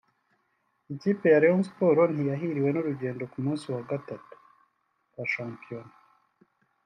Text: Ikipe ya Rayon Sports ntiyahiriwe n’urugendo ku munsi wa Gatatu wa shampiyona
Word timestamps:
Ikipe 0.93 1.25
ya 1.31 1.39
Rayon 1.41 1.63
Sports 1.69 2.13
ntiyahiriwe 2.13 2.69
n’urugendo 2.71 3.23
ku 3.31 3.37
munsi 3.45 3.65
wa 3.73 3.81
Gatatu 3.89 4.35
wa 5.15 5.23
shampiyona 5.33 5.93